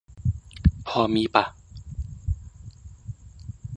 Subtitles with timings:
[0.87, 1.45] พอมีป่ะ?